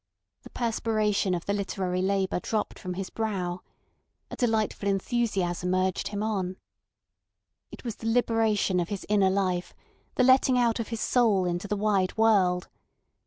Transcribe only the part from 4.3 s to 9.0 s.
A delightful enthusiasm urged him on. It was the liberation of